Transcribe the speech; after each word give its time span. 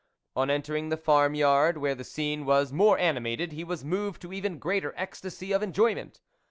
On 0.35 0.49
entering 0.49 0.89
the 0.89 0.97
farm 0.97 1.35
yard, 1.35 1.77
where 1.77 1.93
the 1.93 2.03
scene 2.03 2.43
was 2.43 2.73
more 2.73 2.97
animated, 2.97 3.51
he 3.51 3.63
was 3.63 3.85
moved 3.85 4.19
to 4.23 4.33
even 4.33 4.57
greater 4.57 4.95
ecstasy 4.97 5.51
of 5.51 5.61
enjoyment. 5.61 6.19